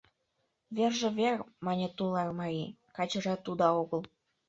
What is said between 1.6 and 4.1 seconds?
мане тулар марий,— качыжат уда огыл...